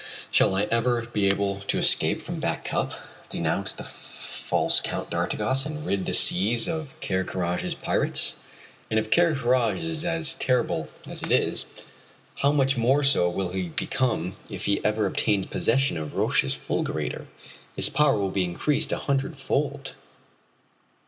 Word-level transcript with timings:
Shall 0.31 0.55
I 0.55 0.63
ever 0.63 1.03
be 1.05 1.27
able 1.27 1.59
to 1.67 1.77
escape 1.77 2.23
from 2.23 2.39
Back 2.39 2.65
Cup, 2.65 2.93
denounce 3.29 3.71
the 3.71 3.83
false 3.83 4.81
Count 4.83 5.11
d'Artigas 5.11 5.63
and 5.63 5.85
rid 5.85 6.07
the 6.07 6.13
seas 6.15 6.67
of 6.67 6.99
Ker 7.01 7.23
Karraje's 7.23 7.75
pirates? 7.75 8.35
And 8.89 8.99
if 8.99 9.11
Ker 9.11 9.35
Karraje 9.35 9.77
is 9.83 10.33
terrible 10.39 10.89
as 11.07 11.21
it 11.21 11.31
is, 11.31 11.67
how 12.39 12.51
much 12.51 12.77
more 12.77 13.03
so 13.03 13.29
will 13.29 13.51
he 13.51 13.69
become 13.69 14.33
if 14.49 14.65
he 14.65 14.83
ever 14.83 15.05
obtains 15.05 15.45
possession 15.45 15.97
of 15.97 16.15
Roch's 16.15 16.55
fulgurator! 16.55 17.27
His 17.75 17.89
power 17.89 18.17
will 18.17 18.31
be 18.31 18.43
increased 18.43 18.91
a 18.91 18.97
hundred 19.05 19.37
fold! 19.37 19.93